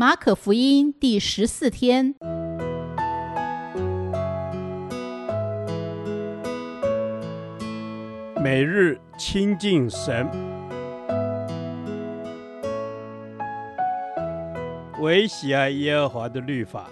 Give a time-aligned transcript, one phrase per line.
[0.00, 2.14] 马可福音第十四天，
[8.40, 10.30] 每日亲近神，
[15.00, 16.88] 惟喜爱耶和华的律法，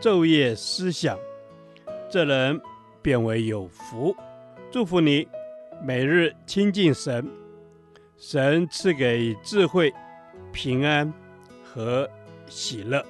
[0.00, 1.18] 昼夜思想，
[2.08, 2.60] 这人
[3.02, 4.14] 便为有福。
[4.70, 5.26] 祝福你，
[5.82, 7.28] 每日亲近神，
[8.16, 9.92] 神赐给智慧、
[10.52, 11.12] 平安
[11.64, 12.08] 和
[12.50, 13.02] 喜乐。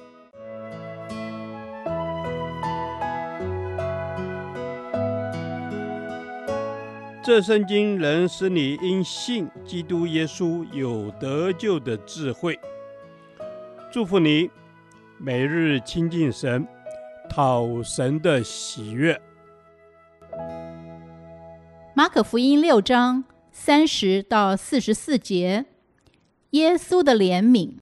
[7.23, 12.59] 这圣经能使你因信基督耶稣有得救的智慧。
[13.91, 14.49] 祝福你，
[15.17, 16.67] 每日亲近神，
[17.29, 19.21] 讨神的喜悦。
[21.93, 25.65] 马可福音六章三十到四十四节，
[26.51, 27.73] 耶稣的怜悯。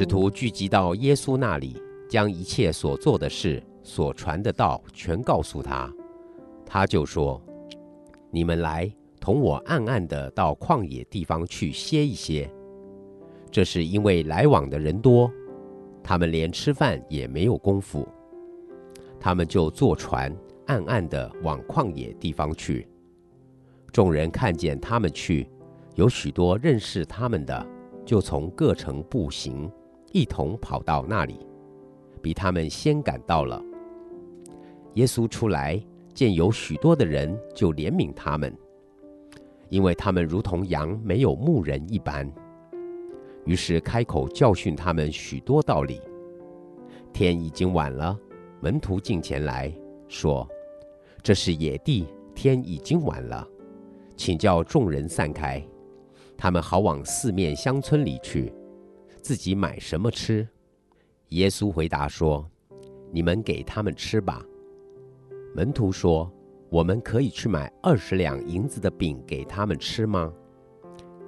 [0.00, 1.76] 使徒聚集到耶稣那里。
[2.08, 5.92] 将一切所做的事、所传的道全告诉他，
[6.64, 7.38] 他就说
[8.32, 8.90] ：“你们来
[9.20, 12.50] 同我暗暗地到旷野地方去歇一歇。
[13.50, 15.30] 这是因为来往的人多，
[16.02, 18.08] 他们连吃饭也没有功夫。
[19.20, 20.34] 他们就坐船
[20.66, 22.88] 暗暗地往旷野地方去。
[23.92, 25.46] 众人看见他们去，
[25.94, 27.66] 有许多认识他们的，
[28.02, 29.70] 就从各城步行，
[30.12, 31.38] 一同跑到那里。”
[32.22, 33.64] 比他们先赶到了。
[34.94, 38.54] 耶稣出来，见有许多的人，就怜悯他们，
[39.70, 42.30] 因为他们如同羊没有牧人一般。
[43.46, 45.98] 于是开口教训他们许多道理。
[47.10, 48.14] 天已经晚了，
[48.60, 49.72] 门徒进前来
[50.06, 50.46] 说
[51.24, 53.48] ：“这是野地，天已经晚了，
[54.14, 55.66] 请叫众人散开，
[56.36, 58.52] 他们好往四面乡村里去，
[59.20, 60.48] 自己买什么吃。”
[61.30, 62.44] 耶稣回答说
[63.12, 64.44] ：“你们给他们吃吧。”
[65.54, 66.28] 门徒说
[66.70, 70.32] ：“我们可以去买二十两银子的饼给他们吃吗？”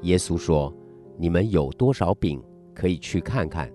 [0.03, 0.75] 耶稣说
[1.17, 2.43] ：“你们有多少饼，
[2.75, 3.73] 可以去看看。”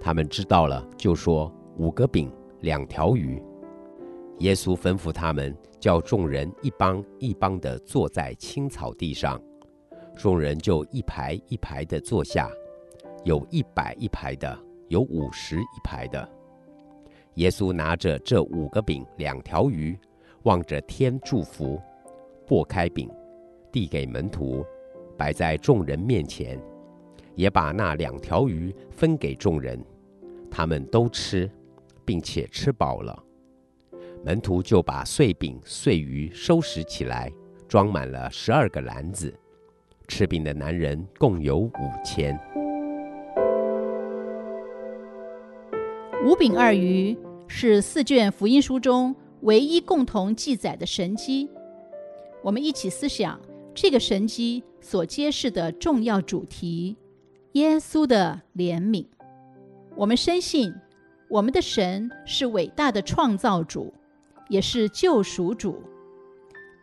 [0.00, 2.30] 他们知道了，就说：“五个饼，
[2.60, 3.42] 两条鱼。”
[4.40, 9.40] 耶稣吩咐他们，叫众人一帮一帮地坐在青草地上，
[10.16, 12.50] 众人就一排一排地坐下，
[13.24, 14.58] 有一百一排的。
[14.88, 16.28] 有五十一排的。
[17.34, 19.98] 耶稣拿着这五个饼两条鱼，
[20.42, 21.80] 望着天祝福，
[22.46, 23.10] 擘开饼，
[23.72, 24.64] 递给门徒，
[25.16, 26.60] 摆在众人面前，
[27.34, 29.82] 也把那两条鱼分给众人，
[30.50, 31.50] 他们都吃，
[32.04, 33.20] 并且吃饱了。
[34.22, 37.32] 门徒就把碎饼碎鱼收拾起来，
[37.66, 39.34] 装满了十二个篮子。
[40.06, 41.72] 吃饼的男人共有五
[42.04, 42.38] 千。
[46.24, 47.14] 五饼二鱼
[47.46, 51.50] 是四卷福音书中唯一共同记载的神迹。
[52.42, 53.38] 我们一起思想
[53.74, 56.96] 这个神迹所揭示的重要主题：
[57.52, 59.04] 耶稣的怜悯。
[59.94, 60.74] 我们深信，
[61.28, 63.92] 我们的神是伟大的创造主，
[64.48, 65.82] 也是救赎主。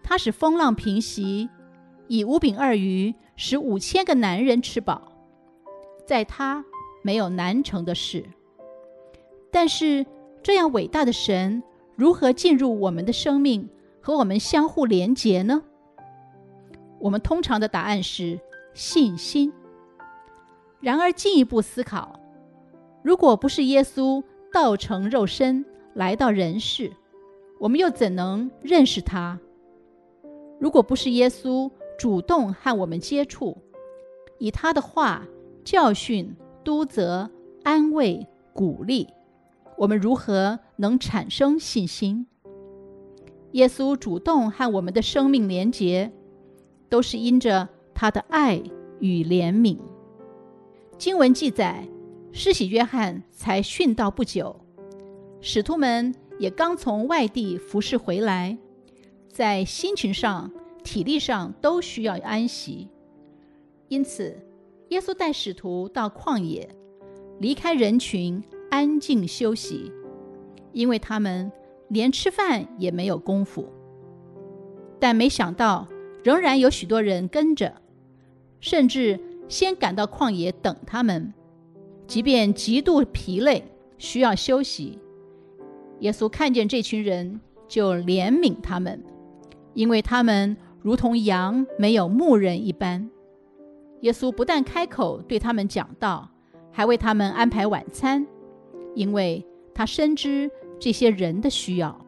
[0.03, 1.50] 他使风浪平息，
[2.07, 5.12] 以五饼二鱼使五千个男人吃饱，
[6.06, 6.63] 在他
[7.01, 8.24] 没有难成的事。
[9.51, 10.06] 但是，
[10.41, 11.62] 这样伟大的神
[11.95, 13.69] 如何进入我们的生命，
[14.00, 15.62] 和我们相互连结呢？
[17.00, 18.39] 我们通常的答案是
[18.73, 19.51] 信心。
[20.79, 22.19] 然而，进一步思考，
[23.03, 26.91] 如果不是耶稣道成肉身来到人世，
[27.59, 29.38] 我们又怎能认识他？
[30.59, 31.69] 如果不是耶稣
[32.00, 33.57] 主动和我们接触，
[34.39, 35.27] 以他的话
[35.63, 37.30] 教训、督责、
[37.63, 39.07] 安慰、鼓励。
[39.81, 42.28] 我们如何能产生信心？
[43.54, 46.12] 耶稣主动和我们的生命连结，
[46.88, 48.62] 都是因着他的爱
[49.00, 49.80] 与怜悯。
[51.00, 51.88] 经文记载，
[52.31, 54.56] 施洗约翰才殉道不久，
[55.39, 58.56] 使徒们也刚从外地服侍回来，
[59.30, 60.51] 在心情上、
[60.83, 62.88] 体力上都需要安息。
[63.88, 64.38] 因此，
[64.89, 66.69] 耶稣带使徒到旷野，
[67.39, 68.39] 离开人群。
[68.71, 69.91] 安静休息，
[70.71, 71.51] 因为他们
[71.89, 73.69] 连吃饭也没有功夫。
[74.97, 75.88] 但没想到，
[76.23, 77.73] 仍然有许多人跟着，
[78.59, 81.33] 甚至先赶到旷野等他们。
[82.07, 83.63] 即便极度疲累，
[83.97, 85.00] 需要休息，
[86.00, 89.03] 耶稣看见这群人，就怜悯他们，
[89.73, 93.09] 因为他们如同羊没有牧人一般。
[94.01, 96.29] 耶稣不但开口对他们讲道，
[96.71, 98.25] 还为他们安排晚餐，
[98.96, 100.50] 因为他深知
[100.80, 102.06] 这些人的需要。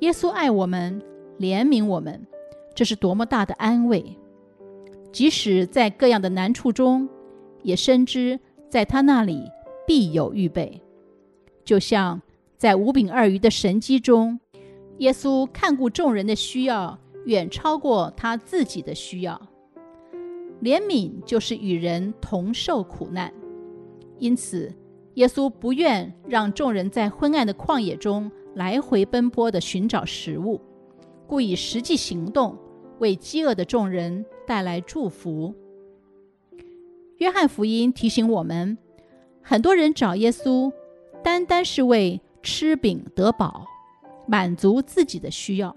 [0.00, 1.02] 耶稣爱我们，
[1.38, 2.26] 怜悯我们，
[2.74, 4.16] 这是多么大的安慰！
[5.10, 7.08] 即使在各样的难处中，
[7.62, 8.38] 也深知
[8.68, 9.50] 在他那里
[9.86, 10.80] 必有预备。
[11.64, 12.20] 就像
[12.56, 14.38] 在五饼二鱼的神迹中，
[14.98, 19.40] 耶稣看顾众人的需要，远超过他自己的需要。
[20.62, 23.32] 怜悯就是与人同受苦难，
[24.18, 24.74] 因此
[25.18, 30.60] 耶稣不愿让众人在昏暗的旷野中来回奔波地寻找食物。
[31.26, 32.56] 故以实际行动
[33.00, 35.52] 为饥饿的众人带来祝福。
[37.16, 38.78] 约翰福音提醒我们，
[39.42, 40.72] 很多人找耶稣，
[41.24, 43.66] 单单是为吃饼得饱，
[44.28, 45.74] 满足自己的需要。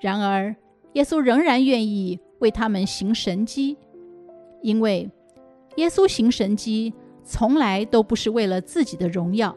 [0.00, 0.54] 然而，
[0.92, 3.78] 耶稣仍然愿意为他们行神迹，
[4.60, 5.10] 因为
[5.76, 6.92] 耶稣行神迹
[7.28, 9.54] 从来都不是为了自己的荣耀。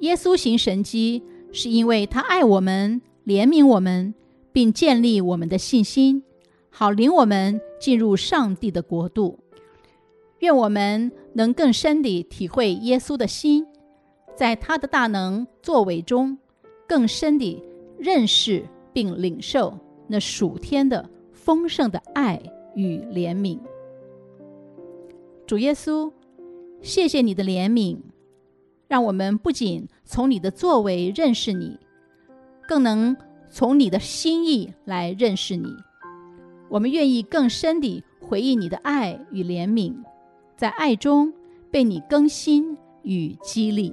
[0.00, 3.00] 耶稣行神迹是因为他爱我们。
[3.26, 4.14] 怜悯我们，
[4.50, 6.24] 并建立我们的信心，
[6.70, 9.38] 好领我们进入上帝的国度。
[10.40, 13.66] 愿我们能更深地体会耶稣的心，
[14.34, 16.38] 在他的大能作为中，
[16.88, 17.62] 更深地
[17.98, 22.42] 认识并领受那属天的丰盛的爱
[22.74, 23.58] 与怜悯。
[25.46, 26.10] 主耶稣，
[26.82, 27.98] 谢谢你的怜悯，
[28.88, 31.78] 让我们不仅从你的作为认识你。
[32.66, 33.16] 更能
[33.50, 35.68] 从你的心意来认识你，
[36.68, 39.94] 我们愿意更深地回忆你的爱与怜悯，
[40.56, 41.32] 在爱中
[41.70, 43.92] 被你更新与激励。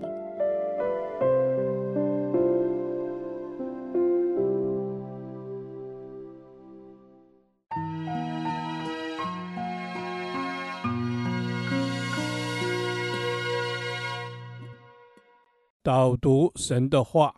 [15.88, 17.34] 导读神的话。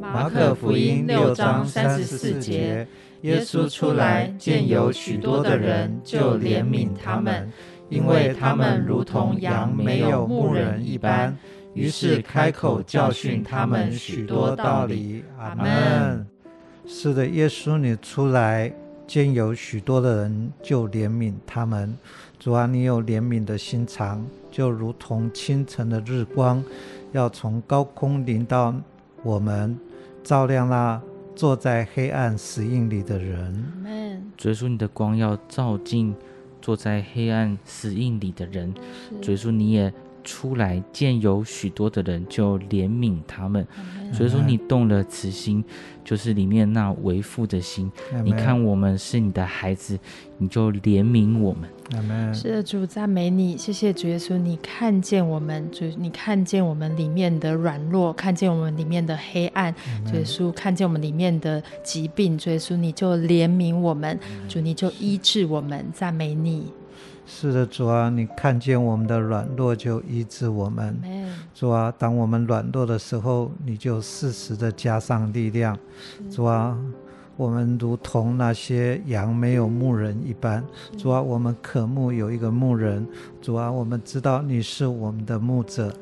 [0.00, 2.86] 马可福音六章三十四节，
[3.22, 7.52] 耶稣出来见有许多的人，就怜悯他们，
[7.88, 11.36] 因为他们如同羊没有牧人一般。
[11.74, 15.24] 于是开口教训他们许多道理。
[15.40, 16.24] 阿门。
[16.86, 18.72] 是的，耶稣你出来
[19.08, 21.98] 见有许多的人，就怜悯他们。
[22.38, 26.62] 主啊，你有怜悯的心肠，就如同清晨的日光，
[27.12, 28.74] 要从高空临到
[29.22, 29.78] 我们。
[30.24, 31.00] 照亮那
[31.34, 34.32] 坐在黑暗死荫里的人。
[34.36, 36.14] 主耶稣，你的光要照进
[36.60, 38.74] 坐在黑暗死荫里的人。
[39.22, 39.90] 主耶稣，你也
[40.28, 43.66] 出来见有许多的人，就怜悯他们。
[44.12, 45.64] 所以说，你动了慈心，
[46.04, 47.90] 就是里面那为父的心。
[48.22, 49.98] 你看我们是你的孩子，
[50.36, 52.34] 你就怜悯我们。
[52.34, 59.74] 是的，主赞美你，谢谢主耶稣，你看见我们，主你看见我们里面的软弱，看见我们里面的黑暗，
[60.06, 66.66] 主耶稣看见我们里面的疾病，主耶稣你就怜悯我们，主你就医治我们，赞美你。
[67.30, 70.98] 是的，主啊，你看见我们的软弱就医治我们。
[71.54, 75.78] 主啊，当我们软弱的时候，你就适时的加上力量。
[76.30, 76.76] 主啊，
[77.36, 80.64] 我们如同那些羊没有牧人一般。
[80.96, 83.06] 主啊，我们渴慕有一个牧人。
[83.42, 85.94] 主啊，我们知道你是我们的牧者。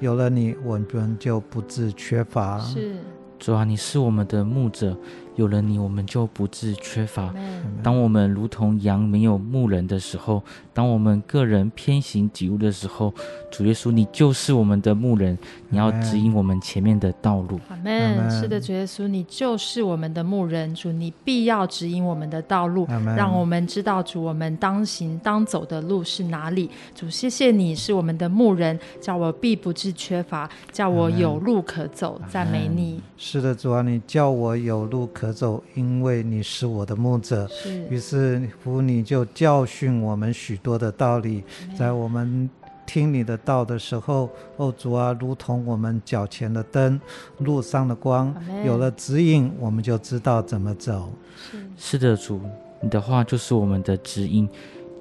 [0.00, 2.58] 有了你，我们就不致缺乏。
[2.60, 2.98] 是。
[3.38, 4.94] 主啊，你是我们的牧者。
[5.38, 7.32] 有了你，我们就不致缺乏。
[7.80, 10.42] 当我们如同羊没有牧人的时候，
[10.74, 13.14] 当我们个人偏行己路的时候，
[13.48, 17.60] 主耶稣，你就是我们的牧人，你要指引我们前面的道路。
[17.68, 18.28] 阿门。
[18.28, 22.84] 是的，主耶稣，你就是我们的牧人，主，你必要指引我们的道路，
[23.16, 26.68] 让我们知道主我们当行当走的路是哪里。
[26.96, 32.20] 主，谢谢你是我们的牧人，叫我必不致缺乏，叫我有路可走。
[32.28, 33.00] 赞美你。
[33.16, 37.46] 是的，主啊，你叫我有路可走，因为你是我的牧者。
[37.48, 41.42] 是，于是乎你就教训我们许多的道理，
[41.78, 42.48] 在我们
[42.86, 47.00] 听你的道的时候，哦主啊，如同我们脚前的灯，
[47.38, 51.12] 路上的光，有了指引，我们就知道怎么走。
[51.50, 52.40] 是，是的，主，
[52.80, 54.48] 你的话就是我们的指引，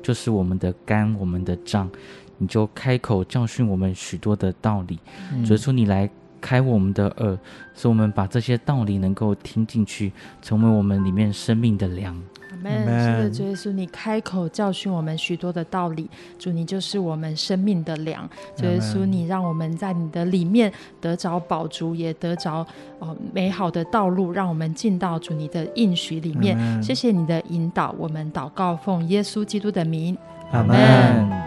[0.01, 1.89] 就是我们的肝，我们的杖，
[2.37, 4.99] 你就开口教训我们许多的道理。
[5.45, 6.09] 主、嗯、说你来。
[6.39, 7.37] 开我们的耳，
[7.75, 12.15] 使我们把这些道理能够听进去，成为我们里面生命的粮。
[12.49, 12.73] 阿门。
[12.81, 18.27] 是的，主耶稣，你开口教训我们许多的道理，主你就是我们生命的粮。
[18.55, 22.65] 主耶稣，你让我们在你的里面得着宝足，也得着
[22.99, 26.81] 哦美好的道路，让我们进到主你的应许里面。
[26.81, 30.17] 谢谢你的引导，我们祷告奉耶稣基督的名。
[30.51, 31.46] 阿门。